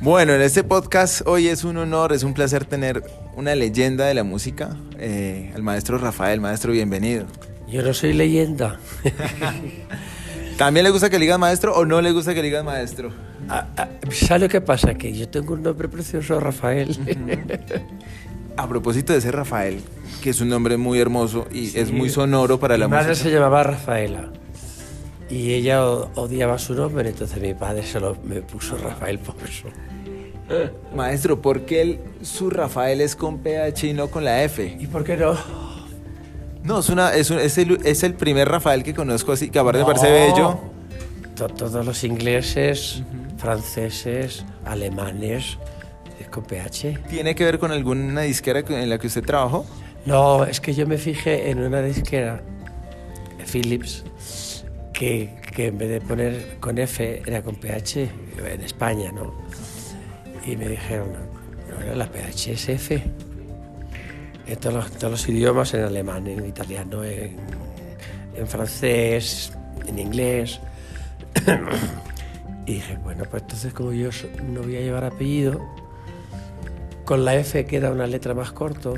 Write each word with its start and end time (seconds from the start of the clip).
Bueno, 0.00 0.32
en 0.32 0.42
este 0.42 0.62
podcast 0.62 1.22
hoy 1.26 1.48
es 1.48 1.64
un 1.64 1.76
honor, 1.76 2.12
es 2.12 2.22
un 2.22 2.32
placer 2.32 2.64
tener 2.64 3.02
una 3.34 3.56
leyenda 3.56 4.06
de 4.06 4.14
la 4.14 4.22
música, 4.22 4.76
eh, 4.96 5.50
el 5.56 5.62
maestro 5.64 5.98
Rafael. 5.98 6.40
Maestro, 6.40 6.70
bienvenido. 6.70 7.26
Yo 7.66 7.82
no 7.82 7.92
soy 7.92 8.12
leyenda. 8.12 8.78
¿También 10.56 10.84
le 10.84 10.90
gusta 10.90 11.10
que 11.10 11.18
le 11.18 11.24
digan 11.24 11.40
maestro 11.40 11.74
o 11.74 11.84
no 11.84 12.00
le 12.00 12.12
gusta 12.12 12.32
que 12.32 12.42
le 12.42 12.46
digan 12.46 12.64
maestro? 12.64 13.10
Ah, 13.48 13.66
ah, 13.76 13.88
¿Sabes 14.12 14.42
lo 14.42 14.48
que 14.48 14.60
pasa? 14.60 14.94
Que 14.94 15.12
yo 15.12 15.28
tengo 15.28 15.54
un 15.54 15.62
nombre 15.64 15.88
precioso, 15.88 16.38
Rafael. 16.38 16.96
A 18.56 18.68
propósito 18.68 19.12
de 19.12 19.18
ese 19.18 19.32
Rafael, 19.32 19.80
que 20.22 20.30
es 20.30 20.40
un 20.40 20.48
nombre 20.48 20.76
muy 20.76 21.00
hermoso 21.00 21.48
y 21.50 21.76
es 21.76 21.90
muy 21.90 22.08
sonoro 22.08 22.60
para 22.60 22.74
mi 22.74 22.80
la 22.80 22.88
madre 22.88 23.08
música. 23.10 23.28
se 23.28 23.34
llamaba 23.34 23.64
Rafaela. 23.64 24.30
Y 25.30 25.52
ella 25.52 25.84
odiaba 25.84 26.58
su 26.58 26.74
nombre, 26.74 27.08
entonces 27.08 27.40
mi 27.40 27.52
padre 27.54 27.82
se 27.82 28.00
lo, 28.00 28.16
me 28.24 28.40
puso 28.42 28.76
Rafael 28.78 29.18
por 29.18 29.34
eso. 29.46 29.68
Maestro, 30.94 31.42
¿por 31.42 31.66
qué 31.66 31.82
el, 31.82 32.00
su 32.22 32.48
Rafael 32.48 33.02
es 33.02 33.14
con 33.14 33.38
PH 33.38 33.86
y 33.88 33.92
no 33.92 34.08
con 34.08 34.24
la 34.24 34.42
F? 34.44 34.76
¿Y 34.80 34.86
por 34.86 35.04
qué 35.04 35.16
no? 35.18 35.36
No, 36.64 36.78
es, 36.80 36.88
una, 36.88 37.12
es, 37.14 37.30
un- 37.30 37.38
es 37.38 37.58
el, 37.58 37.78
es 37.84 38.02
el 38.02 38.14
primer 38.14 38.48
Rafael 38.48 38.82
que 38.82 38.94
conozco 38.94 39.32
así, 39.32 39.50
que 39.50 39.58
aparte 39.58 39.80
me 39.80 39.84
parece 39.84 40.10
bello. 40.10 40.58
To- 41.36 41.48
Todos 41.48 41.84
los 41.84 42.02
ingleses, 42.04 43.02
franceses, 43.36 44.44
alemanes, 44.64 45.58
es 46.18 46.28
con 46.28 46.44
PH. 46.44 46.98
¿Tiene 47.10 47.34
que 47.34 47.44
ver 47.44 47.58
con 47.58 47.70
alguna 47.70 48.22
disquera 48.22 48.62
que- 48.64 48.82
en 48.82 48.88
la 48.88 48.98
que 48.98 49.06
usted 49.08 49.22
trabajó? 49.24 49.66
No, 50.06 50.44
es 50.44 50.60
que 50.62 50.72
yo 50.74 50.86
me 50.86 50.96
fijé 50.96 51.50
en 51.50 51.58
una 51.60 51.82
disquera, 51.82 52.42
Philips, 53.52 54.57
que, 54.98 55.30
en 55.56 55.78
vez 55.78 55.88
de 55.90 56.00
poner 56.00 56.56
con 56.58 56.76
F 56.76 57.22
era 57.24 57.40
con 57.40 57.54
PH, 57.54 58.10
en 58.52 58.62
España, 58.62 59.12
¿no? 59.12 59.32
Y 60.44 60.56
me 60.56 60.68
dijeron, 60.68 61.10
no, 61.70 61.94
la 61.94 62.10
PH 62.10 62.52
es 62.52 62.68
F. 62.68 63.00
En 64.46 64.56
todos 64.58 64.90
los, 65.02 65.28
idiomas, 65.28 65.72
en 65.74 65.82
alemán, 65.82 66.26
en 66.26 66.44
italiano, 66.44 67.04
en, 67.04 67.36
francés, 68.46 69.52
en 69.86 70.00
inglés. 70.00 70.58
y 72.66 72.74
dije, 72.74 72.98
bueno, 73.04 73.22
pues 73.30 73.42
entonces 73.42 73.72
como 73.72 73.92
yo 73.92 74.10
no 74.52 74.62
voy 74.62 74.76
a 74.76 74.80
llevar 74.80 75.04
apellido, 75.04 75.64
con 77.04 77.24
la 77.24 77.36
F 77.36 77.66
queda 77.66 77.92
una 77.92 78.08
letra 78.08 78.34
más 78.34 78.50
corto 78.50 78.94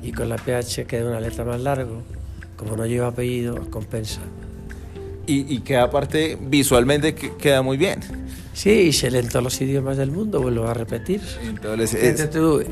y 0.00 0.12
con 0.12 0.28
la 0.28 0.36
PH 0.36 0.86
queda 0.86 1.08
una 1.08 1.20
letra 1.20 1.44
más 1.44 1.60
largo. 1.60 2.02
Como 2.56 2.76
no 2.76 2.86
lleva 2.86 3.08
apellido, 3.08 3.68
compensa. 3.70 4.20
Y, 5.32 5.54
y 5.54 5.58
que 5.60 5.76
aparte 5.76 6.36
visualmente 6.40 7.14
que- 7.14 7.34
queda 7.36 7.62
muy 7.62 7.76
bien. 7.76 8.00
Sí, 8.52 8.70
y 8.70 8.92
se 8.92 9.10
lee 9.10 9.18
en 9.20 9.28
todos 9.28 9.42
los 9.44 9.60
idiomas 9.60 9.96
del 9.96 10.10
mundo, 10.10 10.40
vuelvo 10.42 10.66
a 10.68 10.74
repetir. 10.74 11.20
Entonces, 11.42 11.94
es- 11.94 12.30
tú, 12.30 12.62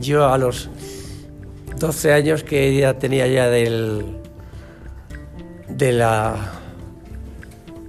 yo 0.00 0.26
a 0.28 0.36
los 0.36 0.68
12 1.78 2.12
años 2.12 2.42
que 2.44 2.76
ya 2.76 2.98
tenía 2.98 3.26
ya 3.26 3.48
del... 3.48 4.04
de 5.68 5.92
la... 5.92 6.52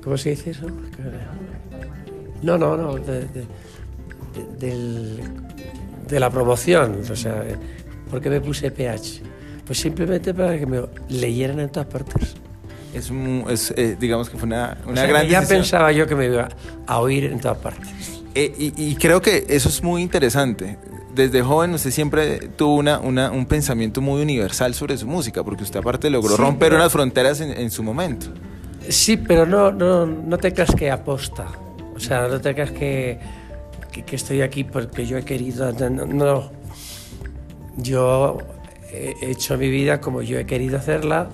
¿Cómo 0.03 0.17
se 0.17 0.29
dice 0.31 0.51
eso? 0.51 0.67
No, 2.41 2.57
no, 2.57 2.77
no, 2.77 2.95
de, 2.95 3.21
de- 3.21 3.27
de- 3.27 3.47
del- 4.59 5.19
de 6.07 6.19
la 6.19 6.29
promoción, 6.29 7.01
o 7.11 7.15
sea, 7.15 7.43
¿por 8.09 8.21
qué 8.21 8.29
me 8.29 8.39
puse 8.39 8.69
PH? 8.71 9.21
Pues 9.65 9.79
simplemente 9.79 10.33
para 10.33 10.57
que 10.59 10.65
me 10.67 10.81
leyeran 11.09 11.59
en 11.59 11.69
todas 11.69 11.87
partes. 11.87 12.35
Es, 12.95 13.11
es, 13.49 13.73
eh, 13.77 13.95
digamos 13.99 14.29
que 14.29 14.37
fue 14.37 14.47
una, 14.47 14.77
O 14.85 14.89
una 14.89 15.01
sea, 15.01 15.09
gran 15.09 15.23
que 15.25 15.31
ya 15.31 15.39
decisión. 15.41 15.61
pensaba 15.61 15.91
yo 15.91 16.07
que 16.07 16.15
me 16.15 16.25
iba 16.25 16.49
a 16.87 16.99
oír 16.99 17.25
en 17.25 17.39
todas 17.39 17.57
partes. 17.57 17.89
Eh, 18.33 18.53
y, 18.57 18.73
y 18.91 18.95
creo 18.95 19.21
que 19.21 19.45
eso 19.49 19.69
es 19.69 19.81
muy 19.83 20.01
interesante. 20.01 20.77
Desde 21.13 21.41
joven 21.41 21.73
usted 21.73 21.91
siempre 21.91 22.39
tuvo 22.57 22.75
una, 22.75 22.99
una- 22.99 23.31
un 23.31 23.45
pensamiento 23.45 24.01
muy 24.01 24.21
universal 24.21 24.73
sobre 24.73 24.97
su 24.97 25.07
música, 25.07 25.43
porque 25.43 25.63
usted 25.63 25.79
aparte 25.79 26.09
logró 26.09 26.35
Sí, 26.35 26.41
romper 26.41 26.69
pero- 26.69 26.75
unas 26.81 26.91
fronteras 26.91 27.39
en, 27.39 27.51
en 27.51 27.71
su 27.71 27.83
momento. 27.83 28.27
Sí, 28.89 29.15
pero 29.17 29.45
no, 29.45 29.71
no, 29.71 30.05
no 30.05 30.37
te 30.37 30.53
creas 30.53 30.75
que 30.75 30.91
aposta. 30.91 31.47
O 31.95 31.99
sea, 31.99 32.27
no 32.27 32.41
te 32.41 32.53
creas 32.53 32.71
que, 32.71 33.17
que, 33.91 34.03
que 34.03 34.15
estoy 34.17 34.41
aquí 34.41 34.63
porque 34.65 35.05
yo 35.05 35.17
he 35.17 35.23
querido. 35.23 35.71
No. 35.71 36.05
no. 36.05 36.51
Yo 37.77 38.37
he 38.91 39.15
hecho 39.31 39.57
mi 39.57 39.69
vida 39.69 39.99
como 40.01 40.21
yo 40.21 40.37
he 40.39 40.45
querido 40.45 40.77
hacerla 40.77 41.29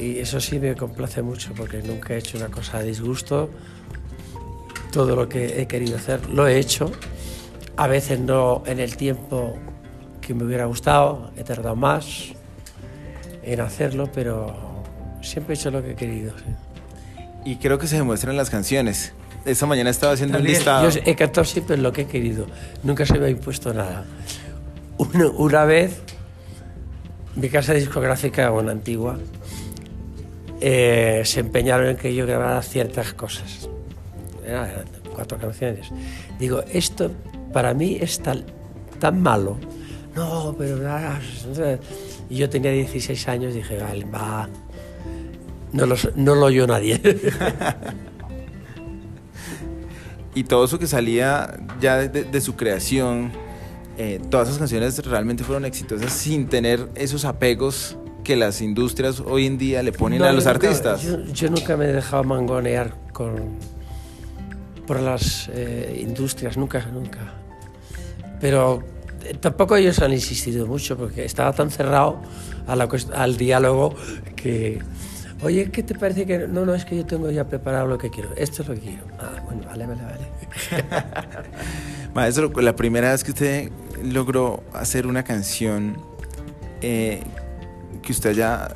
y 0.00 0.18
eso 0.18 0.40
sí 0.40 0.58
me 0.58 0.74
complace 0.74 1.22
mucho 1.22 1.52
porque 1.54 1.82
nunca 1.82 2.14
he 2.14 2.18
hecho 2.18 2.38
una 2.38 2.48
cosa 2.48 2.78
a 2.78 2.82
disgusto. 2.82 3.50
Todo 4.92 5.14
lo 5.14 5.28
que 5.28 5.60
he 5.60 5.66
querido 5.66 5.96
hacer 5.96 6.28
lo 6.30 6.46
he 6.48 6.58
hecho. 6.58 6.90
A 7.76 7.86
veces 7.86 8.18
no 8.18 8.62
en 8.66 8.80
el 8.80 8.96
tiempo 8.96 9.56
que 10.20 10.34
me 10.34 10.44
hubiera 10.44 10.64
gustado, 10.64 11.30
he 11.36 11.44
tardado 11.44 11.76
más 11.76 12.32
en 13.42 13.60
hacerlo, 13.60 14.10
pero 14.12 14.82
siempre 15.22 15.54
he 15.54 15.58
hecho 15.58 15.70
lo 15.70 15.82
que 15.82 15.92
he 15.92 15.94
querido. 15.94 16.32
sí. 16.38 16.54
Y 17.44 17.56
creo 17.56 17.78
que 17.78 17.86
se 17.86 17.96
demuestra 17.96 18.30
en 18.30 18.36
las 18.36 18.50
canciones. 18.50 19.12
Esta 19.46 19.64
mañana 19.64 19.88
estaba 19.88 20.12
haciendo 20.12 20.36
un 20.36 20.40
También, 20.44 20.56
listado. 20.56 20.90
Yo 20.90 21.00
he 21.04 21.14
cantado 21.14 21.44
siempre 21.46 21.78
lo 21.78 21.92
que 21.92 22.02
he 22.02 22.06
querido, 22.06 22.46
nunca 22.82 23.06
se 23.06 23.18
me 23.18 23.26
ha 23.26 23.30
impuesto 23.30 23.72
nada. 23.72 24.04
Una, 24.98 25.28
una 25.28 25.64
vez, 25.64 25.98
mi 27.36 27.48
casa 27.48 27.72
discográfica, 27.72 28.50
una 28.52 28.72
antigua, 28.72 29.18
eh, 30.60 31.22
se 31.24 31.40
empeñaron 31.40 31.88
en 31.88 31.96
que 31.96 32.14
yo 32.14 32.26
grabara 32.26 32.62
ciertas 32.62 33.12
cosas. 33.14 33.68
Eran 34.46 34.68
cuatro 35.14 35.38
canciones. 35.38 35.90
Digo, 36.38 36.62
esto 36.72 37.10
para 37.52 37.74
mí 37.74 37.98
es 38.00 38.20
tan, 38.20 38.44
malo. 39.20 39.58
No, 40.14 40.54
pero... 40.58 40.78
Y 42.28 42.36
yo 42.36 42.48
tenía 42.48 42.70
16 42.70 43.28
años, 43.28 43.54
dije, 43.54 43.78
vale, 43.78 44.04
va. 44.04 44.48
No 45.72 45.86
lo, 45.86 45.96
no 46.16 46.34
lo 46.34 46.46
oyó 46.46 46.66
nadie. 46.66 47.00
Y 50.32 50.44
todo 50.44 50.64
eso 50.64 50.78
que 50.78 50.86
salía 50.86 51.58
ya 51.80 51.96
de, 51.96 52.22
de 52.22 52.40
su 52.40 52.54
creación, 52.54 53.32
eh, 53.98 54.20
todas 54.30 54.48
esas 54.48 54.58
canciones 54.58 55.04
realmente 55.04 55.44
fueron 55.44 55.64
exitosas 55.64 56.12
sin 56.12 56.48
tener 56.48 56.88
esos 56.94 57.24
apegos 57.24 57.98
que 58.30 58.36
las 58.36 58.60
industrias 58.60 59.18
hoy 59.18 59.44
en 59.46 59.58
día 59.58 59.82
le 59.82 59.90
ponen 59.90 60.20
No, 60.20 60.26
a 60.26 60.32
los 60.32 60.44
nunca- 60.44 60.68
artistas. 60.68 61.02
yo, 61.02 61.24
yo 61.24 61.50
nunca 61.50 61.76
me 61.76 61.86
he 61.86 61.92
dejado 61.92 62.22
mangonear 62.22 62.94
con, 63.12 63.34
por 64.86 65.00
las 65.00 65.50
eh, 65.52 65.98
industrias, 66.00 66.56
nunca, 66.56 66.86
nunca. 66.92 67.18
Pero 68.40 68.84
eh, 69.24 69.34
tampoco 69.40 69.74
ellos 69.74 69.98
han 69.98 70.12
insistido 70.12 70.68
mucho 70.68 70.96
porque 70.96 71.24
estaba 71.24 71.52
tan 71.52 71.72
cerrado 71.72 72.20
a 72.68 72.76
la 72.76 72.88
al 73.14 73.36
diálogo 73.36 73.96
que, 74.36 74.78
oye, 75.42 75.72
¿qué 75.72 75.82
te 75.82 75.96
parece 75.96 76.24
que.? 76.24 76.46
No, 76.46 76.64
no, 76.64 76.72
es 76.76 76.84
que 76.84 76.96
yo 76.96 77.04
tengo 77.04 77.32
ya 77.32 77.48
preparado 77.48 77.88
lo 77.88 77.98
que 77.98 78.10
quiero. 78.10 78.30
Esto 78.36 78.62
es 78.62 78.68
lo 78.68 78.74
que 78.76 78.80
quiero. 78.82 79.02
Ah, 79.18 79.42
bueno, 79.44 79.62
vale, 79.66 79.86
vale, 79.86 80.02
vale. 80.04 80.84
Maestro, 82.14 82.52
la 82.60 82.76
primera 82.76 83.10
vez 83.10 83.24
que 83.24 83.32
usted 83.32 83.70
logró 84.04 84.62
hacer 84.72 85.08
una 85.08 85.24
canción 85.24 85.96
eh, 86.80 87.22
que 88.10 88.12
usted 88.12 88.30
haya 88.30 88.68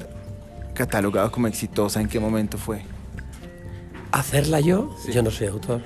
catalogado 0.74 1.30
como 1.32 1.48
exitosa, 1.48 2.00
¿en 2.00 2.08
qué 2.08 2.20
momento 2.20 2.56
fue? 2.56 2.82
Hacerla 4.12 4.60
yo, 4.60 4.94
Sí. 5.04 5.12
yo 5.12 5.22
no 5.24 5.30
soy 5.32 5.48
autor. 5.48 5.82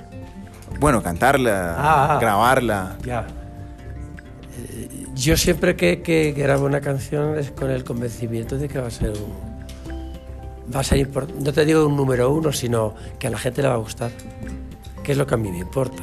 Bueno, 0.78 1.03
cantarla, 1.03 1.75
Ah, 1.78 2.16
ah. 2.16 2.19
grabarla. 2.20 2.98
Ya. 3.06 3.26
Eh, 4.58 5.06
Yo 5.14 5.37
siempre 5.37 5.75
que, 5.76 6.03
que 6.03 6.32
grabo 6.32 6.66
una 6.66 6.81
canción 6.82 7.38
es 7.38 7.50
con 7.50 7.70
el 7.70 7.84
convencimiento 7.84 8.56
de 8.58 8.69
que 8.69 8.78
va 8.81 8.88
a 8.88 8.90
ser 8.90 9.11
un. 9.12 9.49
Va 10.75 10.81
a 10.81 10.84
ser 10.84 10.99
import- 10.99 11.32
No 11.34 11.52
te 11.52 11.64
digo 11.64 11.87
un 11.87 11.96
número 11.96 12.31
uno, 12.31 12.52
sino 12.52 12.94
que 13.19 13.26
a 13.28 13.31
la 13.31 13.38
gente 13.38 13.62
le 13.62 13.69
va 13.69 13.75
a 13.75 13.78
gustar. 13.78 14.11
Que 15.02 15.12
es 15.12 15.19
lo 15.19 15.26
que 15.26 15.34
a 15.34 15.38
mí 15.38 15.50
me 15.50 15.58
importa. 15.58 16.02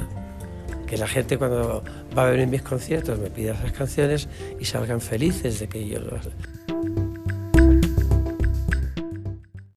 Que 0.87 0.97
la 0.97 1.07
gente 1.07 1.37
cuando 1.37 1.83
va 2.17 2.23
a 2.25 2.29
venir 2.31 2.47
mis 2.47 2.63
conciertos 2.63 3.19
me 3.19 3.29
pida 3.29 3.53
esas 3.53 3.71
canciones 3.71 4.27
y 4.59 4.65
salgan 4.65 4.99
felices 4.99 5.59
de 5.59 5.67
que 5.69 5.87
yo 5.87 5.99
lo, 5.99 6.17